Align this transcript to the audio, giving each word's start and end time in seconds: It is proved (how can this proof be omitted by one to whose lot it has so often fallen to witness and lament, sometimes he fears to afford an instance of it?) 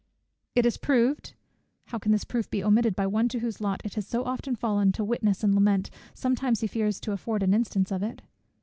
It 0.55 0.65
is 0.65 0.77
proved 0.77 1.35
(how 1.89 1.99
can 1.99 2.11
this 2.11 2.23
proof 2.23 2.49
be 2.49 2.63
omitted 2.63 2.95
by 2.95 3.05
one 3.05 3.27
to 3.29 3.39
whose 3.41 3.61
lot 3.61 3.81
it 3.85 3.93
has 3.93 4.07
so 4.07 4.23
often 4.23 4.55
fallen 4.55 4.91
to 4.93 5.03
witness 5.03 5.43
and 5.43 5.53
lament, 5.53 5.91
sometimes 6.15 6.61
he 6.61 6.65
fears 6.65 6.99
to 7.01 7.11
afford 7.11 7.43
an 7.43 7.53
instance 7.53 7.91
of 7.91 8.01
it?) 8.01 8.23